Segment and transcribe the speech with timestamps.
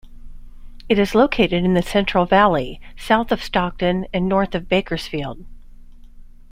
[0.89, 5.45] It is located in the Central Valley, south of Stockton and north of Bakersfield.